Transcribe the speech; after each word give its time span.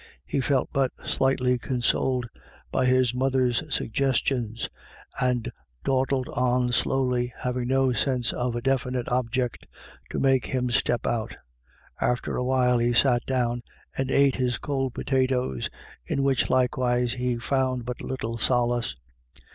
He 0.25 0.41
felt 0.41 0.69
but 0.73 0.89
slightly 1.05 1.59
consoled 1.59 2.25
by 2.71 2.87
his 2.87 3.13
mother's 3.13 3.61
suggestions, 3.71 4.67
and 5.21 5.51
dawdled 5.83 6.27
on 6.29 6.71
slowly, 6.71 7.31
having 7.37 7.67
no 7.67 7.93
sense 7.93 8.33
of 8.33 8.55
a 8.55 8.63
defi 8.63 8.89
nite 8.89 9.07
object 9.09 9.67
to 10.09 10.19
make 10.19 10.47
him 10.47 10.71
step 10.71 11.05
out 11.05 11.35
After 12.01 12.35
a 12.35 12.43
while 12.43 12.79
he 12.79 12.93
sat 12.93 13.23
down 13.27 13.61
and 13.95 14.09
ate 14.09 14.37
his 14.37 14.57
cold 14.57 14.95
potatoes, 14.95 15.69
in 16.07 16.23
which, 16.23 16.49
likewise, 16.49 17.13
he 17.13 17.37
found 17.37 17.85
but 17.85 18.01
little 18.01 18.39
solace. 18.39 18.95